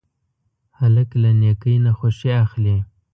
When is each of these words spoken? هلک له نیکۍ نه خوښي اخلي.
هلک 0.79 1.09
له 1.21 1.29
نیکۍ 1.41 1.75
نه 1.85 1.91
خوښي 1.97 2.31
اخلي. 2.43 2.77